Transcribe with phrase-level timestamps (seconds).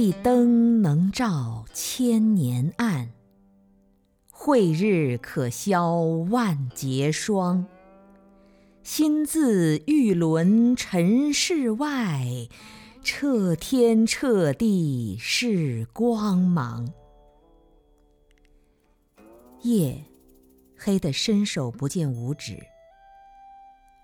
[0.00, 3.10] 一灯能照千年暗，
[4.30, 5.96] 慧日可消
[6.30, 7.66] 万劫霜。
[8.84, 12.24] 心自欲轮尘世外，
[13.02, 16.92] 彻天彻地是光芒。
[19.62, 20.04] 夜
[20.76, 22.56] 黑得伸手不见五指，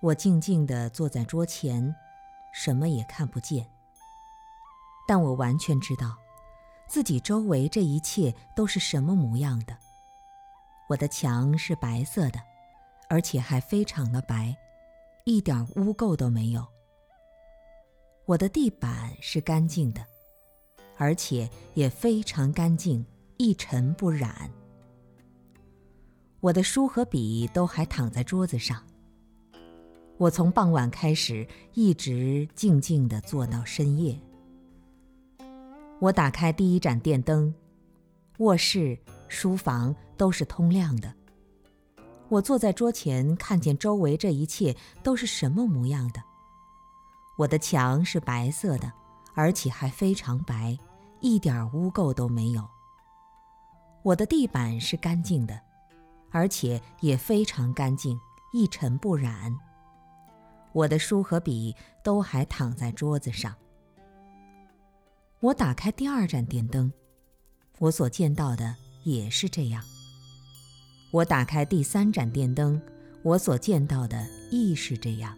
[0.03, 1.95] 我静静地坐在桌前，
[2.53, 3.65] 什么也看不见。
[5.07, 6.17] 但我完全知道，
[6.87, 9.77] 自己周围这一切都是什么模样的。
[10.89, 12.39] 我的墙是白色的，
[13.09, 14.55] 而且还非常的白。
[15.25, 16.67] 一点污垢都没有。
[18.27, 20.05] 我的地板是干净的，
[20.99, 23.05] 而且也非常干净，
[23.39, 24.51] 一尘不染。
[26.41, 28.83] 我的书和笔都还躺在桌子上。
[30.19, 34.15] 我从傍晚开始，一直静静地坐到深夜。
[36.05, 37.55] 我打开第一盏电灯，
[38.37, 41.11] 卧室、书房都是通亮的。
[42.29, 46.23] 我坐在桌前，看见周围这一切都是什么模样的。
[47.39, 48.93] 我的墙是白色的，
[49.35, 50.79] 而且还非常白，
[51.21, 52.69] 一点污垢都没有。
[54.03, 55.59] 我的地板是干净的，
[56.31, 58.21] 而且也非常干净，
[58.53, 59.59] 一尘不染。
[60.75, 63.55] 我的书和笔都还躺在桌子上。
[65.45, 66.91] 我打开第二盏电灯，
[67.79, 69.85] 我所见到的也是这样。
[71.11, 72.81] 我打开第三盏电灯，
[73.23, 75.37] 我所见到的亦是这样。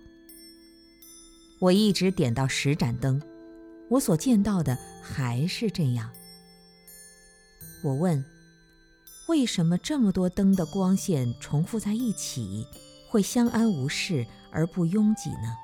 [1.59, 3.21] 我一直点到十盏灯，
[3.91, 6.09] 我所见到的还是这样。
[7.83, 8.25] 我问：
[9.27, 12.65] 为什么这么多灯的光线重复在一起，
[13.11, 15.57] 会相安无事而不拥挤呢？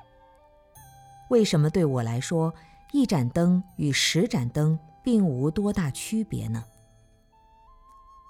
[1.29, 2.53] 为什么对我来说，
[2.93, 6.63] 一盏灯与十盏灯并无多大区别呢？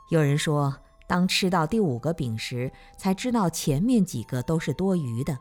[0.09, 0.75] 有人说。
[1.05, 5.37] 当吃到第五个饼时，才知道前面几个都是多余的，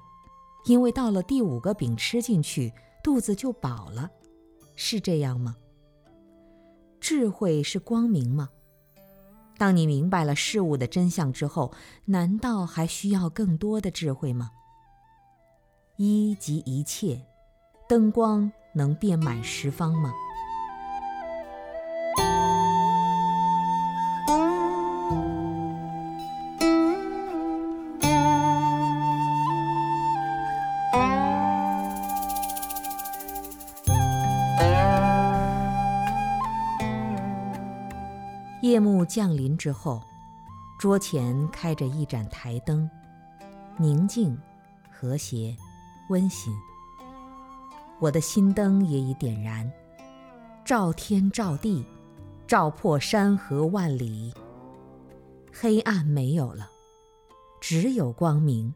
[0.67, 2.71] 因为到了第五个饼吃进去，
[3.03, 4.11] 肚子就饱了，
[4.75, 5.57] 是这样吗？
[7.01, 8.51] 智慧是光明吗？
[9.57, 11.73] 当你明白了事物的真相之后，
[12.07, 14.51] 难道还需要更多的智慧吗？
[15.97, 17.25] 一即一切，
[17.89, 20.13] 灯光能遍满十方吗？
[38.63, 40.01] 夜幕降临之后，
[40.79, 42.89] 桌前开着一盏台灯，
[43.77, 44.39] 宁静、
[44.91, 45.55] 和谐、
[46.09, 46.55] 温馨。
[48.03, 49.71] 我的心灯也已点燃，
[50.65, 51.87] 照天照地，
[52.49, 54.35] 照破山河万里。
[55.53, 56.69] 黑暗没有了，
[57.61, 58.75] 只有光明；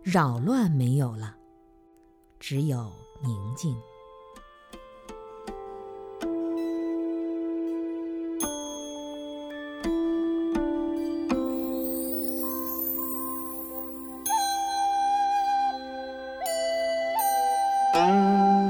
[0.00, 1.34] 扰乱没有了，
[2.38, 3.76] 只有宁静。
[17.94, 18.64] Música